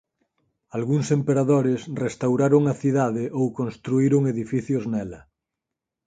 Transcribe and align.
Algúns 0.77 1.07
emperadores 1.17 1.81
restauraron 2.05 2.63
a 2.73 2.75
cidade 2.81 3.23
ou 3.39 3.45
construíron 3.59 4.21
edificios 4.33 4.83
nela. 4.91 5.21